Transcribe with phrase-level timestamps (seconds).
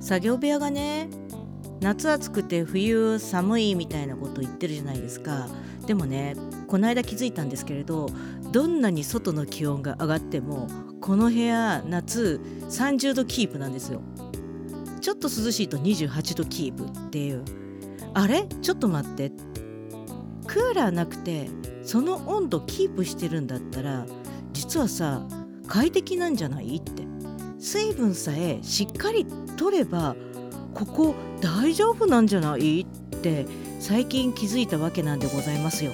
[0.00, 1.08] 作業部屋がね
[1.80, 5.48] 夏暑くて冬寒いみたいなこと言ってるじゃないですか。
[5.86, 6.36] でもね
[6.66, 8.10] この間気づいたんですけれど
[8.52, 10.66] どんなに外の気温が上がっても
[11.00, 14.02] この部屋夏30度キープなんですよ。
[15.00, 17.44] ちょっと涼しいと28度キープっていう。
[18.12, 18.46] あれ？
[18.62, 19.32] ちょっと待って。
[20.46, 21.48] クーラーなくて
[21.82, 24.06] その温度キープしてるんだったら
[24.52, 25.22] 実はさ
[25.66, 26.76] 快適なんじゃない？
[26.76, 27.04] って。
[27.58, 30.14] 水分さえしっかりとれば
[30.74, 32.82] ここ大丈夫なんじゃない？
[32.82, 33.46] って
[33.80, 35.92] 最近気づいたわけなんでございますよ。